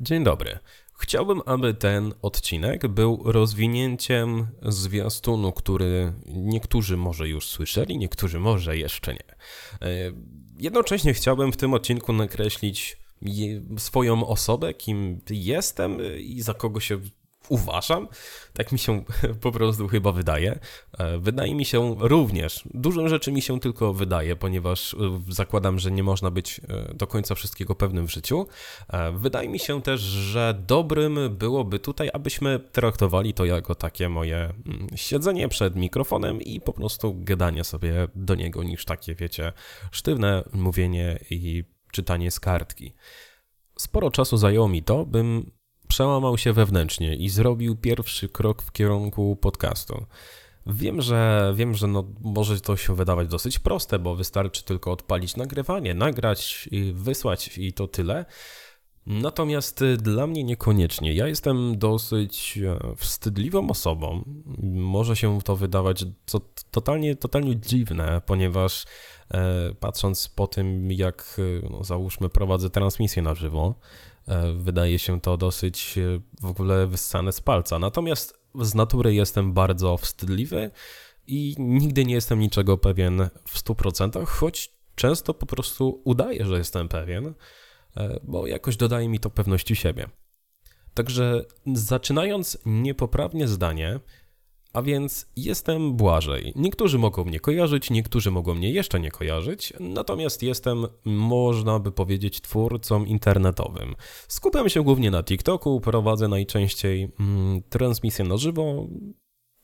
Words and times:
Dzień 0.00 0.24
dobry. 0.24 0.58
Chciałbym, 0.98 1.42
aby 1.46 1.74
ten 1.74 2.14
odcinek 2.22 2.88
był 2.88 3.22
rozwinięciem 3.24 4.48
zwiastunu, 4.62 5.52
który 5.52 6.12
niektórzy 6.26 6.96
może 6.96 7.28
już 7.28 7.46
słyszeli, 7.46 7.98
niektórzy 7.98 8.40
może 8.40 8.78
jeszcze 8.78 9.12
nie. 9.12 9.34
E, 9.88 10.12
jednocześnie 10.58 11.14
chciałbym 11.14 11.52
w 11.52 11.56
tym 11.56 11.74
odcinku 11.74 12.12
nakreślić 12.12 12.96
swoją 13.78 14.26
osobę, 14.26 14.74
kim 14.74 15.20
jestem 15.30 15.98
i 16.18 16.42
za 16.42 16.54
kogo 16.54 16.80
się 16.80 16.98
uważam, 17.48 18.08
tak 18.52 18.72
mi 18.72 18.78
się 18.78 19.04
po 19.42 19.52
prostu 19.52 19.88
chyba 19.88 20.12
wydaje. 20.12 20.58
E, 20.98 21.18
wydaje 21.18 21.54
mi 21.54 21.64
się 21.64 21.96
również, 21.98 22.64
dużo 22.74 23.08
rzeczy 23.08 23.32
mi 23.32 23.42
się 23.42 23.60
tylko 23.60 23.92
wydaje, 23.92 24.36
ponieważ 24.36 24.94
e, 24.94 24.96
zakładam, 25.28 25.78
że 25.78 25.90
nie 25.90 26.02
można 26.02 26.30
być 26.30 26.60
e, 26.68 26.94
do 26.94 27.06
końca 27.06 27.34
wszystkiego 27.34 27.74
pewnym 27.74 28.06
w 28.06 28.12
życiu. 28.12 28.46
Wydaje 29.12 29.48
mi 29.48 29.58
się 29.58 29.82
też, 29.82 30.00
że 30.00 30.62
dobrym 30.66 31.18
byłoby 31.30 31.78
tutaj, 31.78 32.10
abyśmy 32.12 32.60
traktowali 32.72 33.34
to 33.34 33.44
jako 33.44 33.74
takie 33.74 34.08
moje 34.08 34.36
mm, 34.36 34.86
siedzenie 34.94 35.48
przed 35.48 35.76
mikrofonem 35.76 36.42
i 36.42 36.60
po 36.60 36.72
prostu 36.72 37.14
gadanie 37.18 37.64
sobie 37.64 38.08
do 38.14 38.34
niego, 38.34 38.62
niż 38.62 38.84
takie, 38.84 39.14
wiecie, 39.14 39.52
sztywne 39.90 40.44
mówienie 40.52 41.18
i 41.30 41.64
czytanie 41.92 42.30
z 42.30 42.40
kartki. 42.40 42.94
Sporo 43.78 44.10
czasu 44.10 44.36
zajęło 44.36 44.68
mi 44.68 44.82
to, 44.82 45.06
bym 45.06 45.50
przełamał 45.88 46.38
się 46.38 46.52
wewnętrznie 46.52 47.14
i 47.14 47.28
zrobił 47.28 47.76
pierwszy 47.76 48.28
krok 48.28 48.62
w 48.62 48.72
kierunku 48.72 49.36
podcastu. 49.36 50.06
Wiem, 50.66 51.02
że 51.02 51.52
wiem, 51.56 51.74
że 51.74 51.86
no, 51.86 52.04
może 52.20 52.60
to 52.60 52.76
się 52.76 52.94
wydawać 52.94 53.28
dosyć 53.28 53.58
proste, 53.58 53.98
bo 53.98 54.16
wystarczy 54.16 54.64
tylko 54.64 54.92
odpalić 54.92 55.36
nagrywanie, 55.36 55.94
nagrać 55.94 56.68
i 56.72 56.92
wysłać 56.92 57.58
i 57.58 57.72
to 57.72 57.88
tyle. 57.88 58.24
Natomiast 59.06 59.82
y, 59.82 59.96
dla 59.96 60.26
mnie 60.26 60.44
niekoniecznie. 60.44 61.14
Ja 61.14 61.28
jestem 61.28 61.78
dosyć 61.78 62.58
e, 62.58 62.96
wstydliwą 62.96 63.70
osobą. 63.70 64.24
Może 64.72 65.16
się 65.16 65.38
to 65.44 65.56
wydawać 65.56 66.04
co, 66.26 66.40
totalnie, 66.70 67.16
totalnie 67.16 67.56
dziwne, 67.56 68.22
ponieważ 68.26 68.84
e, 69.30 69.74
patrząc 69.80 70.28
po 70.28 70.46
tym, 70.46 70.92
jak 70.92 71.36
e, 71.38 71.68
no, 71.70 71.84
załóżmy 71.84 72.28
prowadzę 72.28 72.70
transmisję 72.70 73.22
na 73.22 73.34
żywo, 73.34 73.74
wydaje 74.54 74.98
się 74.98 75.20
to 75.20 75.36
dosyć 75.36 75.98
e, 75.98 76.20
w 76.40 76.46
ogóle 76.46 76.86
wyssane 76.86 77.32
z 77.32 77.40
palca. 77.40 77.78
Natomiast 77.78 78.40
z 78.60 78.74
natury 78.74 79.14
jestem 79.14 79.52
bardzo 79.52 79.96
wstydliwy 79.96 80.70
i 81.26 81.54
nigdy 81.58 82.04
nie 82.04 82.14
jestem 82.14 82.40
niczego 82.40 82.78
pewien 82.78 83.28
w 83.48 83.58
100%, 83.58 84.26
choć 84.26 84.72
często 84.94 85.34
po 85.34 85.46
prostu 85.46 86.00
udaję, 86.04 86.44
że 86.44 86.58
jestem 86.58 86.88
pewien, 86.88 87.34
e, 87.96 88.20
bo 88.22 88.46
jakoś 88.46 88.76
dodaje 88.76 89.08
mi 89.08 89.20
to 89.20 89.30
pewności 89.30 89.76
siebie. 89.76 90.08
Także 90.94 91.44
zaczynając 91.74 92.58
niepoprawnie 92.66 93.48
zdanie, 93.48 94.00
a 94.76 94.82
więc 94.82 95.26
jestem 95.36 95.96
Błażej. 95.96 96.52
Niektórzy 96.56 96.98
mogą 96.98 97.24
mnie 97.24 97.40
kojarzyć, 97.40 97.90
niektórzy 97.90 98.30
mogą 98.30 98.54
mnie 98.54 98.70
jeszcze 98.70 99.00
nie 99.00 99.10
kojarzyć, 99.10 99.72
natomiast 99.80 100.42
jestem, 100.42 100.86
można 101.04 101.78
by 101.78 101.92
powiedzieć, 101.92 102.40
twórcą 102.40 103.04
internetowym. 103.04 103.94
Skupiam 104.28 104.68
się 104.68 104.82
głównie 104.82 105.10
na 105.10 105.22
TikToku, 105.22 105.80
prowadzę 105.80 106.28
najczęściej 106.28 107.08
mm, 107.20 107.62
transmisję 107.68 108.24
na 108.24 108.36
żywo 108.36 108.86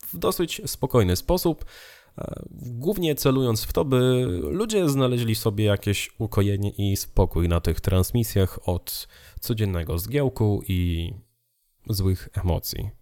w 0.06 0.18
dosyć 0.18 0.62
spokojny 0.66 1.16
sposób, 1.16 1.64
e, 2.18 2.42
głównie 2.50 3.14
celując 3.14 3.64
w 3.64 3.72
to, 3.72 3.84
by 3.84 4.27
ludzie 4.42 4.88
znaleźli 4.88 5.34
sobie 5.34 5.64
jakieś 5.64 6.10
ukojenie 6.18 6.70
i 6.70 6.96
spokój 6.96 7.48
na 7.48 7.60
tych 7.60 7.80
transmisjach 7.80 8.68
od 8.68 9.08
codziennego 9.40 9.98
zgiełku 9.98 10.62
i 10.68 11.12
złych 11.88 12.28
emocji. 12.34 13.02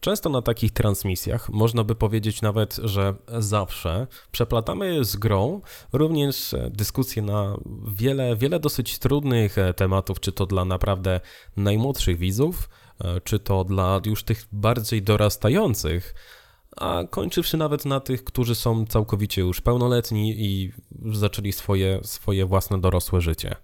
Często 0.00 0.30
na 0.30 0.42
takich 0.42 0.72
transmisjach, 0.72 1.48
można 1.48 1.84
by 1.84 1.94
powiedzieć 1.94 2.42
nawet, 2.42 2.76
że 2.84 3.14
zawsze, 3.38 4.06
przeplatamy 4.32 5.04
z 5.04 5.16
grą 5.16 5.60
również 5.92 6.54
dyskusje 6.70 7.22
na 7.22 7.56
wiele, 7.88 8.36
wiele 8.36 8.60
dosyć 8.60 8.98
trudnych 8.98 9.56
tematów, 9.76 10.20
czy 10.20 10.32
to 10.32 10.46
dla 10.46 10.64
naprawdę 10.64 11.20
najmłodszych 11.56 12.18
widzów, 12.18 12.68
czy 13.24 13.38
to 13.38 13.64
dla 13.64 14.00
już 14.06 14.22
tych 14.24 14.46
bardziej 14.52 15.02
dorastających, 15.02 16.14
a 16.76 17.04
kończywszy 17.10 17.56
nawet 17.56 17.84
na 17.84 18.00
tych, 18.00 18.24
którzy 18.24 18.54
są 18.54 18.86
całkowicie 18.86 19.40
już 19.40 19.60
pełnoletni 19.60 20.34
i 20.38 20.72
zaczęli 21.12 21.52
swoje, 21.52 22.00
swoje 22.02 22.46
własne 22.46 22.80
dorosłe 22.80 23.20
życie. 23.20 23.56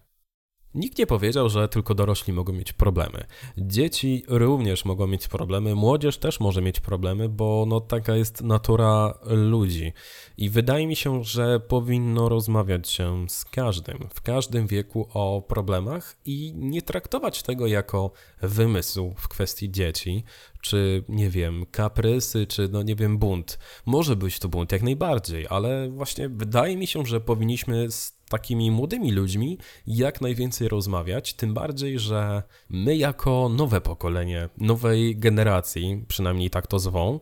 Nikt 0.76 0.98
nie 0.98 1.06
powiedział, 1.06 1.48
że 1.48 1.69
tylko 1.69 1.94
dorośli 1.94 2.32
mogą 2.32 2.53
mieć 2.53 2.72
problemy. 2.72 3.25
Dzieci 3.59 4.25
również 4.28 4.84
mogą 4.84 5.06
mieć 5.06 5.28
problemy, 5.28 5.75
młodzież 5.75 6.19
też 6.19 6.41
może 6.41 6.62
mieć 6.62 6.81
problemy, 6.81 7.28
bo 7.28 7.64
no 7.69 7.81
taka 7.81 8.16
jest 8.16 8.42
natura 8.42 9.19
ludzi. 9.25 9.92
I 10.37 10.50
wydaje 10.50 10.87
mi 10.87 10.97
się, 10.97 11.25
że 11.25 11.60
powinno 11.60 12.28
rozmawiać 12.28 12.91
się 12.91 13.28
z 13.28 13.44
każdym, 13.44 14.09
w 14.14 14.20
każdym 14.20 14.66
wieku 14.66 15.09
o 15.14 15.42
problemach 15.48 16.16
i 16.25 16.53
nie 16.56 16.82
traktować 16.82 17.43
tego 17.43 17.66
jako 17.66 18.10
wymysł 18.43 19.14
w 19.16 19.28
kwestii 19.28 19.70
dzieci, 19.70 20.25
czy 20.60 21.04
nie 21.08 21.31
wiem, 21.31 21.66
kaprysy, 21.70 22.47
czy 22.47 22.69
no 22.69 22.82
nie 22.82 22.97
wiem, 22.97 23.19
bunt. 23.19 23.58
Może 23.87 24.16
być 24.16 24.38
to 24.38 24.48
bunt 24.48 24.72
jak 24.72 24.82
najbardziej, 24.82 25.47
ale 25.50 25.91
właśnie 25.91 26.28
wydaje 26.28 26.76
mi 26.76 26.87
się, 26.87 27.06
że 27.06 27.20
powinniśmy 27.20 27.91
z 27.91 28.16
takimi 28.28 28.70
młodymi 28.70 29.12
ludźmi 29.12 29.59
jak 29.87 30.20
najwięcej 30.20 30.69
rozmawiać, 30.69 31.34
tym 31.34 31.54
bardziej, 31.54 31.98
że 31.98 32.42
my 32.69 32.97
jako 32.97 33.48
nowe 33.48 33.81
pokolenie, 33.81 34.48
nowej 34.59 35.16
generacji, 35.16 36.04
przynajmniej 36.09 36.50
tak 36.50 36.66
to 36.66 36.78
zwą, 36.78 37.20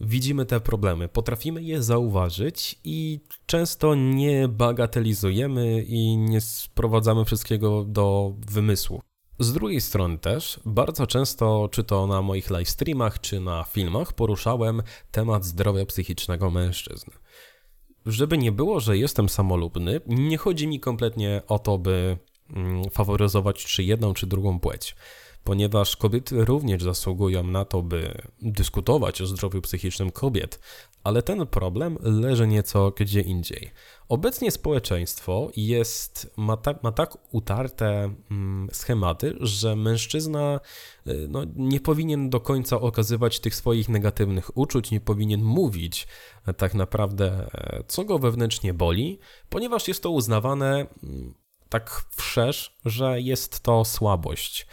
widzimy 0.00 0.46
te 0.46 0.60
problemy, 0.60 1.08
potrafimy 1.08 1.62
je 1.62 1.82
zauważyć 1.82 2.80
i 2.84 3.20
często 3.46 3.94
nie 3.94 4.48
bagatelizujemy 4.48 5.82
i 5.82 6.16
nie 6.16 6.40
sprowadzamy 6.40 7.24
wszystkiego 7.24 7.84
do 7.84 8.34
wymysłu. 8.50 9.00
Z 9.38 9.52
drugiej 9.52 9.80
strony 9.80 10.18
też 10.18 10.60
bardzo 10.64 11.06
często, 11.06 11.68
czy 11.72 11.84
to 11.84 12.06
na 12.06 12.22
moich 12.22 12.50
live 12.50 12.70
streamach, 12.70 13.20
czy 13.20 13.40
na 13.40 13.64
filmach, 13.64 14.12
poruszałem 14.12 14.82
temat 15.10 15.44
zdrowia 15.44 15.86
psychicznego 15.86 16.50
mężczyzn 16.50 17.10
żeby 18.06 18.38
nie 18.38 18.52
było, 18.52 18.80
że 18.80 18.98
jestem 18.98 19.28
samolubny, 19.28 20.00
nie 20.06 20.38
chodzi 20.38 20.66
mi 20.66 20.80
kompletnie 20.80 21.42
o 21.48 21.58
to, 21.58 21.78
by 21.78 22.16
mm, 22.50 22.90
faworyzować 22.90 23.64
czy 23.64 23.82
jedną, 23.82 24.14
czy 24.14 24.26
drugą 24.26 24.60
płeć, 24.60 24.96
ponieważ 25.46 25.96
kobiety 25.96 26.44
również 26.44 26.82
zasługują 26.82 27.42
na 27.42 27.64
to, 27.64 27.82
by 27.82 28.22
dyskutować 28.42 29.22
o 29.22 29.26
zdrowiu 29.26 29.62
psychicznym 29.62 30.10
kobiet, 30.10 30.60
ale 31.04 31.22
ten 31.22 31.46
problem 31.46 31.98
leży 32.02 32.46
nieco 32.46 32.92
gdzie 32.96 33.20
indziej. 33.20 33.70
Obecnie 34.08 34.50
społeczeństwo 34.50 35.50
jest, 35.56 36.32
ma, 36.36 36.56
tak, 36.56 36.82
ma 36.82 36.92
tak 36.92 37.18
utarte 37.30 38.14
mm, 38.30 38.68
schematy, 38.72 39.36
że 39.40 39.76
mężczyzna 39.76 40.60
y, 41.06 41.26
no, 41.28 41.42
nie 41.56 41.80
powinien 41.80 42.30
do 42.30 42.40
końca 42.40 42.80
okazywać 42.80 43.40
tych 43.40 43.54
swoich 43.54 43.88
negatywnych 43.88 44.56
uczuć, 44.56 44.90
nie 44.90 45.00
powinien 45.00 45.42
mówić 45.42 46.08
e, 46.46 46.54
tak 46.54 46.74
naprawdę, 46.74 47.48
e, 47.54 47.84
co 47.86 48.04
go 48.04 48.18
wewnętrznie 48.18 48.74
boli, 48.74 49.18
ponieważ 49.48 49.88
jest 49.88 50.02
to 50.02 50.10
uznawane 50.10 50.86
mm, 51.02 51.34
tak 51.68 52.04
wszerz, 52.16 52.76
że 52.84 53.20
jest 53.20 53.60
to 53.60 53.84
słabość 53.84 54.66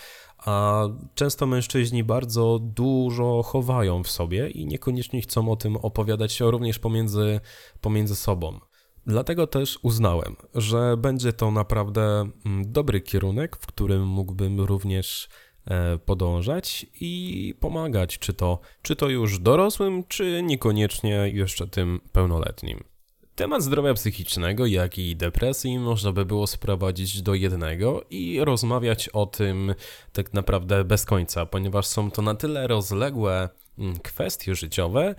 a 0.46 0.84
często 1.16 1.46
mężczyźni 1.46 2.04
bardzo 2.04 2.60
dużo 2.62 3.44
chowają 3.44 4.04
w 4.04 4.12
sobie 4.12 4.50
i 4.50 4.66
niekoniecznie 4.66 5.22
chcą 5.22 5.52
o 5.52 5.56
tym 5.56 5.76
opowiadać 5.76 6.34
się 6.34 6.52
również 6.52 6.80
pomiędzy, 6.80 7.40
pomiędzy 7.82 8.16
sobą. 8.16 8.60
Dlatego 9.06 9.48
też 9.48 9.80
uznałem, 9.82 10.36
że 10.56 10.98
będzie 10.98 11.34
to 11.34 11.52
naprawdę 11.52 12.30
mm, 12.46 12.72
dobry 12.72 13.02
kierunek, 13.02 13.56
w 13.56 13.66
którym 13.66 14.08
mógłbym 14.08 14.62
również 14.62 15.30
e, 15.66 15.98
podążać 15.98 16.86
i 17.02 17.56
pomagać, 17.60 18.20
czy 18.20 18.34
to, 18.34 18.60
czy 18.82 18.96
to 18.96 19.10
już 19.10 19.40
dorosłym, 19.40 20.04
czy 20.08 20.42
niekoniecznie 20.44 21.32
jeszcze 21.34 21.68
tym 21.68 22.00
pełnoletnim. 22.12 22.93
Temat 23.36 23.64
zdrowia 23.64 23.94
psychicznego, 23.94 24.66
jak 24.66 24.98
i 24.98 25.16
depresji 25.16 25.80
można 25.80 26.12
by 26.12 26.26
było 26.26 26.48
sprowadzić 26.48 27.22
do 27.22 27.34
jednego 27.34 28.02
i 28.10 28.40
rozmawiać 28.44 29.10
o 29.10 29.26
tym 29.26 29.76
tak 30.12 30.34
naprawdę 30.34 30.84
bez 30.84 31.06
końca, 31.06 31.46
ponieważ 31.46 31.86
są 31.86 32.12
to 32.12 32.22
na 32.22 32.36
tyle 32.36 32.68
rozległe 32.68 33.50
mm, 33.80 34.00
kwestie 34.00 34.56
życiowe, 34.56 35.16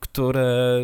które 0.00 0.78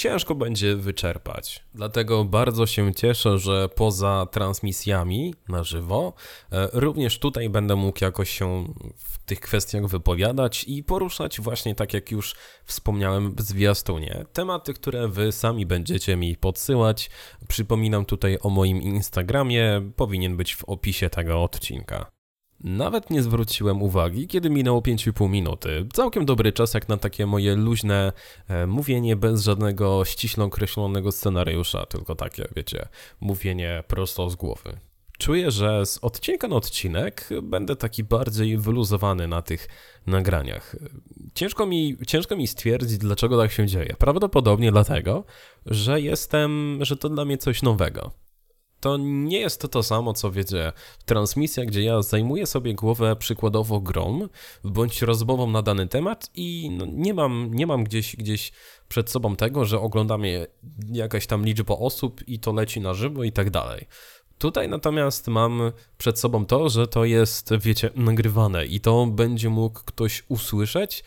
ciężko 0.00 0.34
będzie 0.34 0.76
wyczerpać. 0.76 1.64
Dlatego 1.74 2.24
bardzo 2.24 2.66
się 2.66 2.94
cieszę, 2.94 3.38
że 3.38 3.68
poza 3.68 4.26
transmisjami 4.30 5.34
na 5.48 5.64
żywo, 5.64 6.12
e, 6.52 6.68
również 6.72 7.18
tutaj 7.18 7.50
będę 7.50 7.76
mógł 7.76 8.04
jakoś 8.04 8.30
się 8.30 8.64
w 8.96 9.18
tych 9.18 9.40
kwestiach 9.40 9.86
wypowiadać 9.86 10.64
i 10.68 10.84
poruszać 10.84 11.40
właśnie 11.40 11.74
tak 11.74 11.94
jak 11.94 12.10
już 12.10 12.34
wspomniałem 12.64 13.34
w 13.34 13.40
zwiastunie. 13.40 14.24
Tematy, 14.32 14.74
które 14.74 15.08
wy 15.08 15.32
sami 15.32 15.66
będziecie 15.66 16.16
mi 16.16 16.36
podsyłać. 16.36 17.10
Przypominam 17.48 18.04
tutaj 18.04 18.38
o 18.42 18.50
moim 18.50 18.82
Instagramie, 18.82 19.90
powinien 19.96 20.36
być 20.36 20.54
w 20.54 20.64
opisie 20.64 21.10
tego 21.10 21.42
odcinka. 21.42 22.19
Nawet 22.64 23.10
nie 23.10 23.22
zwróciłem 23.22 23.82
uwagi, 23.82 24.26
kiedy 24.26 24.50
minęło 24.50 24.80
5,5 24.80 25.30
minuty. 25.30 25.86
Całkiem 25.92 26.26
dobry 26.26 26.52
czas 26.52 26.74
jak 26.74 26.88
na 26.88 26.96
takie 26.96 27.26
moje 27.26 27.56
luźne 27.56 28.12
e, 28.48 28.66
mówienie 28.66 29.16
bez 29.16 29.44
żadnego 29.44 30.04
ściśle 30.04 30.44
określonego 30.44 31.12
scenariusza, 31.12 31.86
tylko 31.86 32.14
takie, 32.14 32.48
wiecie, 32.56 32.88
mówienie 33.20 33.84
prosto 33.88 34.30
z 34.30 34.36
głowy. 34.36 34.78
Czuję, 35.18 35.50
że 35.50 35.86
z 35.86 35.98
odcinka 35.98 36.48
na 36.48 36.56
odcinek 36.56 37.28
będę 37.42 37.76
taki 37.76 38.04
bardziej 38.04 38.58
wyluzowany 38.58 39.28
na 39.28 39.42
tych 39.42 39.68
nagraniach. 40.06 40.76
Ciężko 41.34 41.66
mi, 41.66 41.96
ciężko 42.06 42.36
mi 42.36 42.46
stwierdzić, 42.46 42.98
dlaczego 42.98 43.38
tak 43.38 43.52
się 43.52 43.66
dzieje. 43.66 43.94
Prawdopodobnie 43.98 44.72
dlatego, 44.72 45.24
że 45.66 46.00
jestem, 46.00 46.78
że 46.80 46.96
to 46.96 47.08
dla 47.08 47.24
mnie 47.24 47.38
coś 47.38 47.62
nowego 47.62 48.12
to 48.80 48.96
nie 48.96 49.40
jest 49.40 49.60
to 49.60 49.68
to 49.68 49.82
samo, 49.82 50.12
co 50.12 50.32
wiecie, 50.32 50.72
transmisja, 51.04 51.64
gdzie 51.64 51.82
ja 51.82 52.02
zajmuję 52.02 52.46
sobie 52.46 52.74
głowę 52.74 53.16
przykładowo 53.16 53.80
grą, 53.80 54.28
bądź 54.64 55.02
rozmową 55.02 55.50
na 55.50 55.62
dany 55.62 55.88
temat 55.88 56.30
i 56.34 56.70
no, 56.70 56.86
nie, 56.88 57.14
mam, 57.14 57.54
nie 57.54 57.66
mam 57.66 57.84
gdzieś, 57.84 58.16
gdzieś 58.16 58.52
przed 58.88 59.10
sobą 59.10 59.36
tego, 59.36 59.64
że 59.64 59.80
oglądamy 59.80 60.46
jakaś 60.92 61.26
tam 61.26 61.44
liczba 61.44 61.74
osób 61.74 62.28
i 62.28 62.38
to 62.38 62.52
leci 62.52 62.80
na 62.80 62.94
żywo 62.94 63.24
i 63.24 63.32
tak 63.32 63.50
dalej. 63.50 63.86
Tutaj 64.38 64.68
natomiast 64.68 65.28
mam 65.28 65.72
przed 65.98 66.18
sobą 66.18 66.46
to, 66.46 66.68
że 66.68 66.86
to 66.86 67.04
jest, 67.04 67.50
wiecie, 67.58 67.90
nagrywane 67.96 68.66
i 68.66 68.80
to 68.80 69.06
będzie 69.06 69.48
mógł 69.48 69.80
ktoś 69.84 70.24
usłyszeć, 70.28 71.04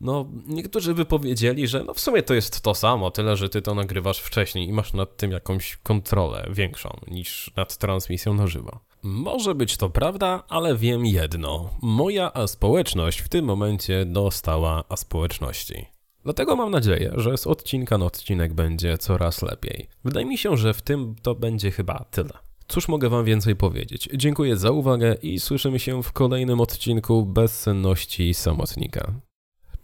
no, 0.00 0.26
niektórzy 0.46 0.94
by 0.94 1.04
powiedzieli, 1.04 1.68
że 1.68 1.84
no 1.84 1.94
w 1.94 2.00
sumie 2.00 2.22
to 2.22 2.34
jest 2.34 2.60
to 2.60 2.74
samo, 2.74 3.10
tyle 3.10 3.36
że 3.36 3.48
ty 3.48 3.62
to 3.62 3.74
nagrywasz 3.74 4.18
wcześniej 4.18 4.68
i 4.68 4.72
masz 4.72 4.92
nad 4.92 5.16
tym 5.16 5.30
jakąś 5.30 5.76
kontrolę 5.76 6.48
większą 6.50 7.00
niż 7.06 7.50
nad 7.56 7.76
transmisją 7.76 8.34
na 8.34 8.46
żywo. 8.46 8.80
Może 9.02 9.54
być 9.54 9.76
to 9.76 9.90
prawda, 9.90 10.42
ale 10.48 10.76
wiem 10.76 11.06
jedno. 11.06 11.70
Moja 11.82 12.32
aspołeczność 12.32 13.20
w 13.20 13.28
tym 13.28 13.44
momencie 13.44 14.04
dostała 14.04 14.84
aspołeczności. 14.88 15.86
Dlatego 16.24 16.56
mam 16.56 16.70
nadzieję, 16.70 17.12
że 17.16 17.38
z 17.38 17.46
odcinka 17.46 17.98
na 17.98 18.06
odcinek 18.06 18.54
będzie 18.54 18.98
coraz 18.98 19.42
lepiej. 19.42 19.88
Wydaje 20.04 20.26
mi 20.26 20.38
się, 20.38 20.56
że 20.56 20.74
w 20.74 20.82
tym 20.82 21.14
to 21.22 21.34
będzie 21.34 21.70
chyba 21.70 22.04
tyle. 22.10 22.30
Cóż 22.68 22.88
mogę 22.88 23.08
Wam 23.08 23.24
więcej 23.24 23.56
powiedzieć? 23.56 24.08
Dziękuję 24.14 24.56
za 24.56 24.70
uwagę 24.70 25.16
i 25.22 25.40
słyszymy 25.40 25.78
się 25.78 26.02
w 26.02 26.12
kolejnym 26.12 26.60
odcinku 26.60 27.26
Bezsenności 27.26 28.34
Samotnika. 28.34 29.27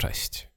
Cześć. 0.09 0.54